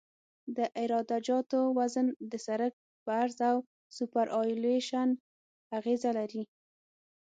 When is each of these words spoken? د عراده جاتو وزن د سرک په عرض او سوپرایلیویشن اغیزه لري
د 0.55 0.57
عراده 0.79 1.17
جاتو 1.27 1.59
وزن 1.77 2.07
د 2.31 2.33
سرک 2.45 2.73
په 3.03 3.11
عرض 3.21 3.39
او 3.51 3.57
سوپرایلیویشن 3.95 5.09
اغیزه 5.77 6.09
لري 6.19 6.43